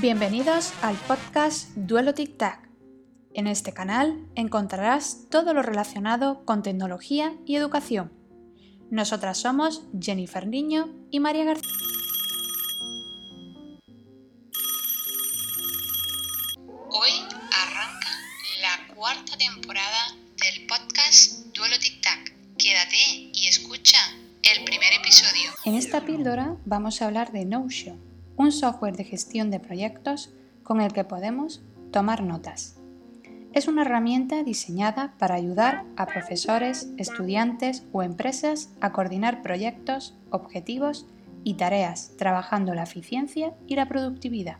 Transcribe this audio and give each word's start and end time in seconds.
Bienvenidos 0.00 0.74
al 0.82 0.94
podcast 0.94 1.70
Duelo 1.74 2.14
Tic 2.14 2.36
Tac. 2.36 2.68
En 3.34 3.48
este 3.48 3.72
canal 3.72 4.28
encontrarás 4.36 5.26
todo 5.28 5.52
lo 5.54 5.62
relacionado 5.62 6.44
con 6.44 6.62
tecnología 6.62 7.34
y 7.46 7.56
educación. 7.56 8.12
Nosotras 8.92 9.38
somos 9.38 9.82
Jennifer 10.00 10.46
Niño 10.46 10.88
y 11.10 11.18
María 11.18 11.42
García. 11.46 11.72
Hoy 16.90 17.10
arranca 17.50 18.08
la 18.62 18.94
cuarta 18.94 19.36
temporada 19.36 20.14
del 20.36 20.64
podcast 20.68 21.46
Duelo 21.56 21.76
Tic 21.80 22.00
Tac. 22.02 22.36
Quédate 22.56 23.30
y 23.32 23.48
escucha 23.48 23.98
el 24.44 24.62
primer 24.62 24.92
episodio. 24.92 25.50
En 25.64 25.74
esta 25.74 26.06
píldora 26.06 26.56
vamos 26.66 27.02
a 27.02 27.06
hablar 27.06 27.32
de 27.32 27.44
Notion, 27.44 28.07
un 28.38 28.52
software 28.52 28.96
de 28.96 29.04
gestión 29.04 29.50
de 29.50 29.60
proyectos 29.60 30.32
con 30.62 30.80
el 30.80 30.92
que 30.92 31.04
podemos 31.04 31.62
tomar 31.90 32.22
notas. 32.22 32.76
Es 33.52 33.66
una 33.66 33.82
herramienta 33.82 34.42
diseñada 34.44 35.14
para 35.18 35.34
ayudar 35.34 35.84
a 35.96 36.06
profesores, 36.06 36.90
estudiantes 36.96 37.84
o 37.92 38.02
empresas 38.02 38.70
a 38.80 38.92
coordinar 38.92 39.42
proyectos, 39.42 40.16
objetivos 40.30 41.06
y 41.44 41.54
tareas, 41.54 42.12
trabajando 42.16 42.74
la 42.74 42.84
eficiencia 42.84 43.54
y 43.66 43.74
la 43.74 43.88
productividad. 43.88 44.58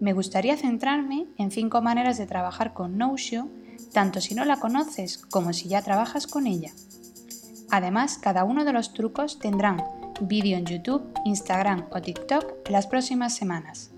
Me 0.00 0.14
gustaría 0.14 0.56
centrarme 0.56 1.26
en 1.38 1.50
cinco 1.50 1.82
maneras 1.82 2.18
de 2.18 2.26
trabajar 2.26 2.72
con 2.72 2.96
Notion, 2.96 3.50
tanto 3.92 4.20
si 4.20 4.34
no 4.34 4.44
la 4.44 4.58
conoces 4.58 5.18
como 5.18 5.52
si 5.52 5.68
ya 5.68 5.82
trabajas 5.82 6.26
con 6.26 6.46
ella. 6.46 6.70
Además, 7.70 8.18
cada 8.18 8.44
uno 8.44 8.64
de 8.64 8.72
los 8.72 8.94
trucos 8.94 9.38
tendrán 9.38 9.82
vídeo 10.28 10.56
en 10.56 10.66
YouTube, 10.66 11.02
Instagram 11.24 11.86
o 11.90 12.00
TikTok 12.00 12.68
las 12.70 12.86
próximas 12.86 13.34
semanas. 13.34 13.92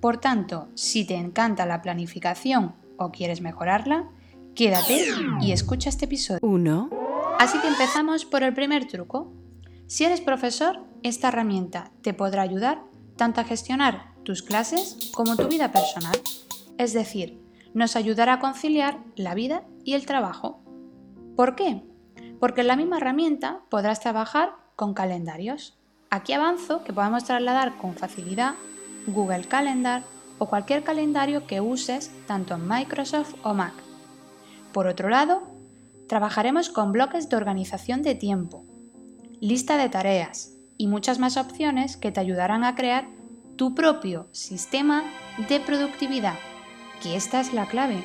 Por 0.00 0.18
tanto, 0.18 0.68
si 0.74 1.06
te 1.06 1.14
encanta 1.14 1.66
la 1.66 1.82
planificación 1.82 2.74
o 2.98 3.10
quieres 3.10 3.40
mejorarla, 3.40 4.08
quédate 4.54 5.06
y 5.40 5.52
escucha 5.52 5.88
este 5.88 6.04
episodio. 6.04 6.40
1, 6.42 6.90
Así 7.38 7.58
que 7.58 7.68
empezamos 7.68 8.24
por 8.24 8.42
el 8.42 8.54
primer 8.54 8.86
truco. 8.86 9.32
Si 9.86 10.04
eres 10.04 10.20
profesor, 10.20 10.80
esta 11.02 11.28
herramienta 11.28 11.90
te 12.02 12.14
podrá 12.14 12.42
ayudar 12.42 12.82
tanto 13.16 13.40
a 13.40 13.44
gestionar 13.44 14.14
tus 14.24 14.42
clases 14.42 15.10
como 15.14 15.36
tu 15.36 15.48
vida 15.48 15.72
personal. 15.72 16.18
Es 16.78 16.92
decir, 16.92 17.40
nos 17.74 17.96
ayudará 17.96 18.34
a 18.34 18.40
conciliar 18.40 18.98
la 19.16 19.34
vida 19.34 19.64
y 19.84 19.94
el 19.94 20.06
trabajo. 20.06 20.62
¿Por 21.36 21.56
qué? 21.56 21.82
Porque 22.40 22.62
en 22.62 22.68
la 22.68 22.76
misma 22.76 22.96
herramienta 22.96 23.62
podrás 23.68 24.00
trabajar 24.00 24.63
con 24.76 24.94
calendarios. 24.94 25.78
Aquí 26.10 26.32
avanzo 26.32 26.84
que 26.84 26.92
podemos 26.92 27.24
trasladar 27.24 27.76
con 27.78 27.94
facilidad 27.94 28.54
Google 29.06 29.44
Calendar 29.44 30.02
o 30.38 30.46
cualquier 30.46 30.82
calendario 30.82 31.46
que 31.46 31.60
uses 31.60 32.10
tanto 32.26 32.54
en 32.54 32.68
Microsoft 32.68 33.34
o 33.42 33.54
Mac. 33.54 33.74
Por 34.72 34.86
otro 34.86 35.08
lado, 35.08 35.42
trabajaremos 36.08 36.68
con 36.68 36.92
bloques 36.92 37.28
de 37.28 37.36
organización 37.36 38.02
de 38.02 38.14
tiempo, 38.14 38.64
lista 39.40 39.76
de 39.76 39.88
tareas 39.88 40.52
y 40.76 40.86
muchas 40.88 41.18
más 41.18 41.36
opciones 41.36 41.96
que 41.96 42.12
te 42.12 42.20
ayudarán 42.20 42.64
a 42.64 42.74
crear 42.74 43.08
tu 43.56 43.74
propio 43.74 44.28
sistema 44.32 45.04
de 45.48 45.60
productividad, 45.60 46.34
que 47.02 47.16
esta 47.16 47.40
es 47.40 47.52
la 47.52 47.66
clave. 47.66 48.04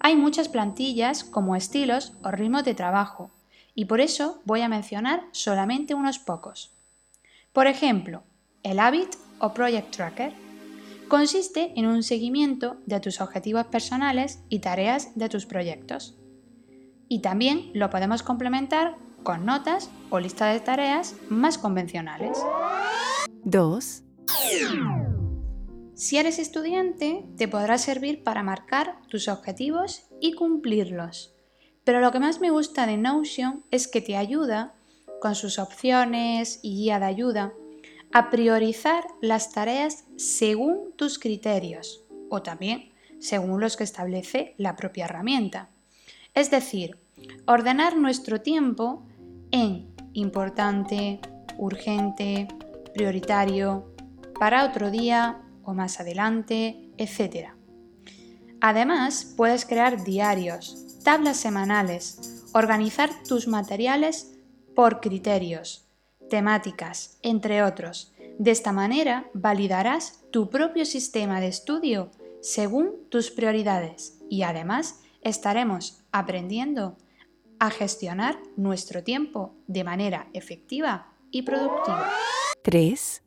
Hay 0.00 0.16
muchas 0.16 0.48
plantillas 0.48 1.24
como 1.24 1.56
estilos 1.56 2.14
o 2.22 2.30
ritmos 2.30 2.64
de 2.64 2.74
trabajo, 2.74 3.30
y 3.80 3.86
por 3.86 4.02
eso 4.02 4.42
voy 4.44 4.60
a 4.60 4.68
mencionar 4.68 5.24
solamente 5.32 5.94
unos 5.94 6.18
pocos. 6.18 6.76
Por 7.54 7.66
ejemplo, 7.66 8.24
el 8.62 8.78
Habit 8.78 9.08
o 9.38 9.54
Project 9.54 9.90
Tracker 9.90 10.34
consiste 11.08 11.72
en 11.76 11.86
un 11.86 12.02
seguimiento 12.02 12.76
de 12.84 13.00
tus 13.00 13.22
objetivos 13.22 13.64
personales 13.68 14.42
y 14.50 14.58
tareas 14.58 15.14
de 15.14 15.30
tus 15.30 15.46
proyectos. 15.46 16.18
Y 17.08 17.20
también 17.20 17.70
lo 17.72 17.88
podemos 17.88 18.22
complementar 18.22 18.98
con 19.22 19.46
notas 19.46 19.88
o 20.10 20.20
lista 20.20 20.48
de 20.48 20.60
tareas 20.60 21.14
más 21.30 21.56
convencionales. 21.56 22.36
2, 23.44 24.02
Si 25.94 26.18
eres 26.18 26.38
estudiante, 26.38 27.24
te 27.38 27.48
podrá 27.48 27.78
servir 27.78 28.24
para 28.24 28.42
marcar 28.42 29.00
tus 29.08 29.26
objetivos 29.28 30.02
y 30.20 30.34
cumplirlos. 30.34 31.39
Pero 31.84 32.00
lo 32.00 32.12
que 32.12 32.20
más 32.20 32.40
me 32.40 32.50
gusta 32.50 32.86
de 32.86 32.96
Notion 32.96 33.64
es 33.70 33.88
que 33.88 34.00
te 34.00 34.16
ayuda, 34.16 34.74
con 35.20 35.34
sus 35.34 35.58
opciones 35.58 36.60
y 36.62 36.76
guía 36.76 36.98
de 36.98 37.06
ayuda, 37.06 37.52
a 38.12 38.30
priorizar 38.30 39.04
las 39.20 39.52
tareas 39.52 40.04
según 40.16 40.92
tus 40.96 41.18
criterios 41.18 42.04
o 42.28 42.42
también 42.42 42.90
según 43.20 43.60
los 43.60 43.76
que 43.76 43.84
establece 43.84 44.54
la 44.56 44.76
propia 44.76 45.04
herramienta. 45.04 45.68
Es 46.34 46.50
decir, 46.50 46.98
ordenar 47.46 47.96
nuestro 47.96 48.40
tiempo 48.40 49.06
en 49.50 49.94
importante, 50.14 51.20
urgente, 51.58 52.48
prioritario, 52.94 53.94
para 54.38 54.64
otro 54.64 54.90
día 54.90 55.42
o 55.62 55.74
más 55.74 56.00
adelante, 56.00 56.90
etc. 56.96 57.50
Además, 58.60 59.34
puedes 59.36 59.66
crear 59.66 60.02
diarios, 60.02 60.89
tablas 61.02 61.38
semanales, 61.38 62.44
organizar 62.52 63.10
tus 63.26 63.48
materiales 63.48 64.38
por 64.74 65.00
criterios, 65.00 65.86
temáticas, 66.28 67.18
entre 67.22 67.62
otros. 67.62 68.12
De 68.38 68.50
esta 68.50 68.72
manera 68.72 69.28
validarás 69.34 70.20
tu 70.30 70.48
propio 70.48 70.84
sistema 70.84 71.40
de 71.40 71.48
estudio 71.48 72.10
según 72.40 73.08
tus 73.10 73.30
prioridades 73.30 74.18
y 74.30 74.42
además 74.42 75.00
estaremos 75.22 76.02
aprendiendo 76.12 76.96
a 77.58 77.70
gestionar 77.70 78.38
nuestro 78.56 79.02
tiempo 79.02 79.54
de 79.66 79.84
manera 79.84 80.28
efectiva 80.32 81.12
y 81.30 81.42
productiva. 81.42 82.10
3, 82.62 83.22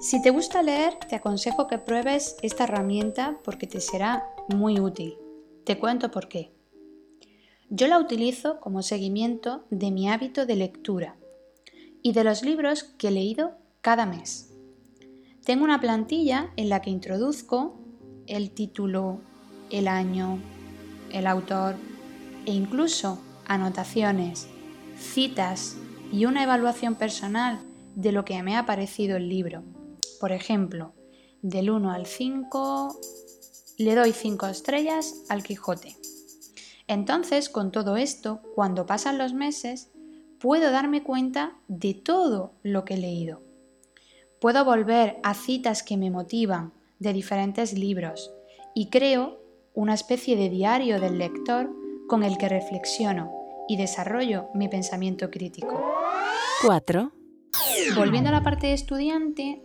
Si 0.00 0.22
te 0.22 0.30
gusta 0.30 0.62
leer, 0.62 0.94
te 1.08 1.16
aconsejo 1.16 1.66
que 1.66 1.78
pruebes 1.78 2.36
esta 2.42 2.64
herramienta 2.64 3.38
porque 3.42 3.66
te 3.66 3.80
será 3.80 4.24
muy 4.48 4.80
útil. 4.80 5.16
Te 5.64 5.78
cuento 5.78 6.10
por 6.10 6.28
qué. 6.28 6.52
Yo 7.74 7.86
la 7.86 7.98
utilizo 7.98 8.60
como 8.60 8.82
seguimiento 8.82 9.64
de 9.70 9.90
mi 9.90 10.06
hábito 10.10 10.44
de 10.44 10.56
lectura 10.56 11.16
y 12.02 12.12
de 12.12 12.22
los 12.22 12.42
libros 12.42 12.84
que 12.84 13.08
he 13.08 13.10
leído 13.10 13.52
cada 13.80 14.04
mes. 14.04 14.52
Tengo 15.46 15.64
una 15.64 15.80
plantilla 15.80 16.52
en 16.56 16.68
la 16.68 16.82
que 16.82 16.90
introduzco 16.90 17.80
el 18.26 18.50
título, 18.50 19.22
el 19.70 19.88
año, 19.88 20.38
el 21.12 21.26
autor 21.26 21.76
e 22.44 22.52
incluso 22.52 23.18
anotaciones, 23.46 24.48
citas 24.98 25.78
y 26.12 26.26
una 26.26 26.42
evaluación 26.42 26.94
personal 26.96 27.58
de 27.94 28.12
lo 28.12 28.26
que 28.26 28.42
me 28.42 28.54
ha 28.54 28.66
parecido 28.66 29.16
el 29.16 29.30
libro. 29.30 29.62
Por 30.20 30.32
ejemplo, 30.32 30.92
del 31.40 31.70
1 31.70 31.90
al 31.90 32.04
5 32.04 33.00
le 33.78 33.94
doy 33.94 34.12
5 34.12 34.46
estrellas 34.48 35.24
al 35.30 35.42
Quijote. 35.42 35.96
Entonces, 36.86 37.48
con 37.48 37.72
todo 37.72 37.96
esto, 37.96 38.42
cuando 38.54 38.86
pasan 38.86 39.18
los 39.18 39.32
meses, 39.32 39.90
puedo 40.38 40.70
darme 40.70 41.02
cuenta 41.02 41.56
de 41.68 41.94
todo 41.94 42.52
lo 42.62 42.84
que 42.84 42.94
he 42.94 42.98
leído. 42.98 43.40
Puedo 44.40 44.64
volver 44.64 45.18
a 45.22 45.34
citas 45.34 45.82
que 45.82 45.96
me 45.96 46.10
motivan 46.10 46.72
de 46.98 47.12
diferentes 47.12 47.72
libros 47.74 48.32
y 48.74 48.90
creo 48.90 49.40
una 49.74 49.94
especie 49.94 50.36
de 50.36 50.50
diario 50.50 51.00
del 51.00 51.18
lector 51.18 51.70
con 52.08 52.22
el 52.24 52.36
que 52.38 52.48
reflexiono 52.48 53.32
y 53.68 53.76
desarrollo 53.76 54.48
mi 54.54 54.68
pensamiento 54.68 55.30
crítico. 55.30 55.80
4, 56.66 57.12
Volviendo 57.96 58.30
a 58.30 58.32
la 58.32 58.42
parte 58.42 58.68
de 58.68 58.72
estudiante, 58.74 59.62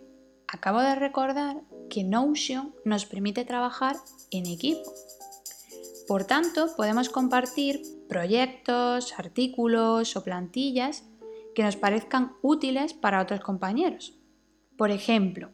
acabo 0.47 0.81
de 0.81 0.95
recordar 0.95 1.61
que 1.89 2.03
Notion 2.03 2.73
nos 2.85 3.05
permite 3.05 3.45
trabajar 3.45 3.95
en 4.31 4.45
equipo. 4.45 4.91
Por 6.07 6.23
tanto, 6.23 6.67
podemos 6.77 7.09
compartir 7.09 7.81
proyectos, 8.07 9.13
artículos 9.19 10.15
o 10.15 10.23
plantillas 10.23 11.03
que 11.53 11.63
nos 11.63 11.75
parezcan 11.75 12.33
útiles 12.41 12.93
para 12.93 13.21
otros 13.21 13.41
compañeros. 13.41 14.17
Por 14.77 14.89
ejemplo, 14.89 15.51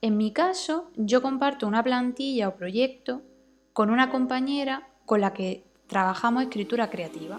en 0.00 0.16
mi 0.16 0.32
caso, 0.32 0.90
yo 0.96 1.20
comparto 1.20 1.66
una 1.66 1.82
plantilla 1.82 2.48
o 2.48 2.56
proyecto 2.56 3.22
con 3.74 3.90
una 3.90 4.10
compañera 4.10 4.88
con 5.04 5.20
la 5.20 5.34
que 5.34 5.66
trabajamos 5.86 6.44
escritura 6.44 6.88
creativa. 6.88 7.38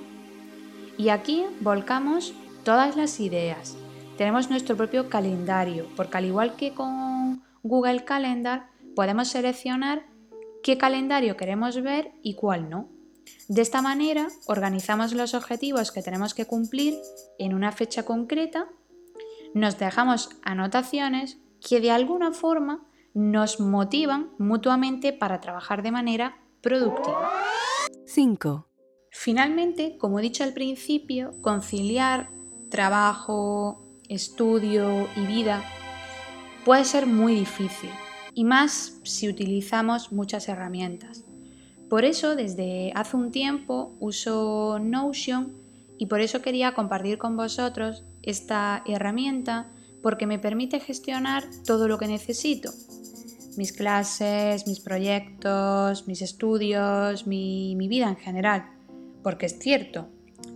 Y 0.97 1.09
aquí 1.09 1.45
volcamos 1.61 2.33
todas 2.63 2.95
las 2.95 3.19
ideas. 3.19 3.75
Tenemos 4.17 4.49
nuestro 4.49 4.77
propio 4.77 5.09
calendario, 5.09 5.87
porque 5.95 6.17
al 6.17 6.25
igual 6.25 6.55
que 6.55 6.73
con 6.73 7.43
Google 7.63 8.05
Calendar, 8.05 8.69
podemos 8.95 9.29
seleccionar 9.29 10.05
qué 10.65 10.79
calendario 10.79 11.37
queremos 11.37 11.79
ver 11.83 12.11
y 12.23 12.33
cuál 12.33 12.71
no. 12.71 12.89
De 13.47 13.61
esta 13.61 13.83
manera, 13.83 14.29
organizamos 14.47 15.13
los 15.13 15.35
objetivos 15.35 15.91
que 15.91 16.01
tenemos 16.01 16.33
que 16.33 16.47
cumplir 16.47 16.95
en 17.37 17.53
una 17.53 17.71
fecha 17.71 18.03
concreta, 18.03 18.67
nos 19.53 19.77
dejamos 19.77 20.31
anotaciones 20.41 21.37
que 21.61 21.81
de 21.81 21.91
alguna 21.91 22.31
forma 22.33 22.83
nos 23.13 23.59
motivan 23.59 24.31
mutuamente 24.39 25.13
para 25.13 25.39
trabajar 25.39 25.83
de 25.83 25.91
manera 25.91 26.39
productiva. 26.61 27.31
5, 28.07 28.67
Finalmente, 29.11 29.97
como 29.99 30.17
he 30.17 30.23
dicho 30.23 30.43
al 30.43 30.53
principio, 30.53 31.31
conciliar 31.41 32.31
trabajo, 32.71 33.85
estudio 34.09 35.07
y 35.15 35.27
vida 35.27 35.63
puede 36.65 36.85
ser 36.85 37.05
muy 37.05 37.35
difícil, 37.35 37.91
y 38.35 38.43
más 38.43 38.99
si 39.03 39.29
utilizamos 39.29 40.11
muchas 40.11 40.47
herramientas. 40.49 41.23
Por 41.89 42.03
eso, 42.03 42.35
desde 42.35 42.91
hace 42.93 43.15
un 43.15 43.31
tiempo 43.31 43.95
uso 43.99 44.77
Notion 44.79 45.53
y 45.97 46.07
por 46.07 46.19
eso 46.19 46.41
quería 46.41 46.73
compartir 46.73 47.17
con 47.17 47.37
vosotros 47.37 48.03
esta 48.21 48.83
herramienta 48.85 49.71
porque 50.03 50.27
me 50.27 50.37
permite 50.37 50.79
gestionar 50.79 51.45
todo 51.65 51.87
lo 51.87 51.97
que 51.97 52.07
necesito. 52.07 52.71
Mis 53.55 53.71
clases, 53.71 54.67
mis 54.67 54.81
proyectos, 54.81 56.05
mis 56.07 56.21
estudios, 56.21 57.25
mi, 57.25 57.75
vida 57.87 58.09
en 58.09 58.17
general. 58.17 58.65
Porque 59.23 59.45
es 59.45 59.57
cierto, 59.57 60.09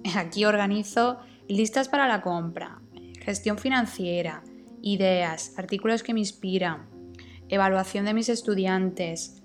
aquí 0.16 0.44
organizo 0.44 1.20
listas 1.48 1.88
para 1.88 2.08
la 2.08 2.22
compra, 2.22 2.82
gestión 3.22 3.58
financiera, 3.58 4.44
ideas, 4.82 5.54
artículos 5.58 6.04
que 6.04 6.14
me 6.14 6.20
inspiran, 6.20 6.99
evaluación 7.50 8.06
de 8.06 8.14
mis 8.14 8.30
estudiantes 8.30 9.42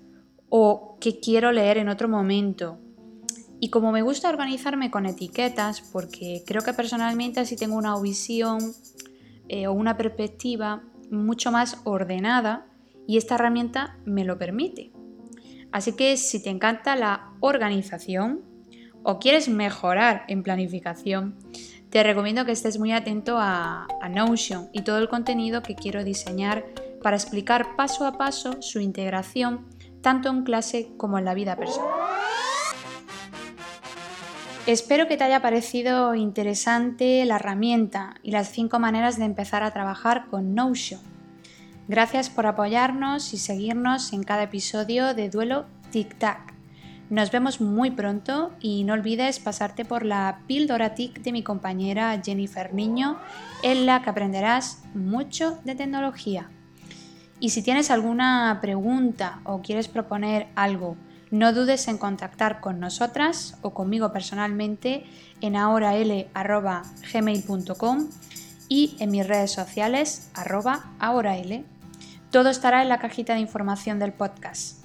o 0.49 0.97
que 1.01 1.19
quiero 1.19 1.51
leer 1.51 1.77
en 1.77 1.89
otro 1.89 2.07
momento. 2.07 2.79
Y 3.59 3.69
como 3.69 3.91
me 3.91 4.01
gusta 4.01 4.29
organizarme 4.29 4.91
con 4.91 5.05
etiquetas, 5.05 5.81
porque 5.81 6.43
creo 6.45 6.61
que 6.61 6.73
personalmente 6.73 7.39
así 7.39 7.55
tengo 7.55 7.75
una 7.75 7.99
visión 7.99 8.59
eh, 9.47 9.67
o 9.67 9.73
una 9.73 9.97
perspectiva 9.97 10.83
mucho 11.11 11.51
más 11.51 11.81
ordenada 11.83 12.67
y 13.07 13.17
esta 13.17 13.35
herramienta 13.35 13.97
me 14.05 14.25
lo 14.25 14.37
permite. 14.37 14.91
Así 15.71 15.93
que 15.93 16.17
si 16.17 16.41
te 16.41 16.49
encanta 16.49 16.95
la 16.95 17.33
organización 17.39 18.41
o 19.03 19.19
quieres 19.19 19.49
mejorar 19.49 20.23
en 20.27 20.41
planificación, 20.41 21.37
te 21.89 22.03
recomiendo 22.03 22.45
que 22.45 22.51
estés 22.51 22.79
muy 22.79 22.91
atento 22.91 23.37
a, 23.37 23.87
a 24.01 24.09
Notion 24.09 24.69
y 24.73 24.81
todo 24.81 24.97
el 24.97 25.09
contenido 25.09 25.61
que 25.61 25.75
quiero 25.75 26.03
diseñar 26.03 26.65
para 27.05 27.17
explicar 27.17 27.75
paso 27.75 28.07
a 28.07 28.17
paso 28.17 28.63
su 28.63 28.79
integración 28.79 29.67
tanto 30.01 30.27
en 30.31 30.41
clase 30.41 30.89
como 30.97 31.19
en 31.19 31.25
la 31.25 31.35
vida 31.35 31.55
personal. 31.55 31.93
Espero 34.65 35.07
que 35.07 35.15
te 35.15 35.23
haya 35.23 35.39
parecido 35.39 36.15
interesante 36.15 37.23
la 37.25 37.35
herramienta 37.35 38.15
y 38.23 38.31
las 38.31 38.49
cinco 38.49 38.79
maneras 38.79 39.19
de 39.19 39.25
empezar 39.25 39.61
a 39.61 39.69
trabajar 39.69 40.25
con 40.31 40.55
Notion. 40.55 40.99
Gracias 41.87 42.31
por 42.31 42.47
apoyarnos 42.47 43.35
y 43.35 43.37
seguirnos 43.37 44.11
en 44.11 44.23
cada 44.23 44.41
episodio 44.41 45.13
de 45.13 45.29
Duelo 45.29 45.67
Tic 45.91 46.17
Tac. 46.17 46.55
Nos 47.11 47.29
vemos 47.29 47.61
muy 47.61 47.91
pronto 47.91 48.51
y 48.59 48.83
no 48.83 48.93
olvides 48.93 49.37
pasarte 49.39 49.85
por 49.85 50.03
la 50.03 50.39
píldora 50.47 50.95
TIC 50.95 51.21
de 51.21 51.31
mi 51.31 51.43
compañera 51.43 52.19
Jennifer 52.25 52.73
Niño, 52.73 53.19
en 53.61 53.85
la 53.85 54.01
que 54.01 54.09
aprenderás 54.09 54.81
mucho 54.95 55.59
de 55.65 55.75
tecnología. 55.75 56.49
Y 57.39 57.49
si 57.49 57.61
tienes 57.61 57.91
alguna 57.91 58.57
pregunta 58.61 59.39
o 59.43 59.61
quieres 59.61 59.87
proponer 59.87 60.47
algo, 60.55 60.97
no 61.31 61.53
dudes 61.53 61.87
en 61.87 61.97
contactar 61.97 62.59
con 62.61 62.79
nosotras 62.79 63.57
o 63.61 63.73
conmigo 63.73 64.13
personalmente 64.13 65.05
en 65.41 65.55
ahoral.gmail.com 65.55 68.09
y 68.69 68.95
en 68.99 69.11
mis 69.11 69.27
redes 69.27 69.51
sociales 69.51 70.29
arroba 70.33 70.91
ahoral. 70.99 71.65
Todo 72.31 72.49
estará 72.49 72.81
en 72.81 72.89
la 72.89 72.99
cajita 72.99 73.33
de 73.33 73.41
información 73.41 73.99
del 73.99 74.13
podcast. 74.13 74.83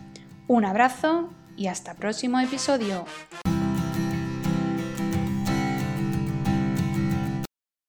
Un 0.49 0.65
abrazo 0.65 1.31
y 1.57 1.69
hasta 1.69 1.95
próximo 1.95 2.41
episodio. 2.41 3.05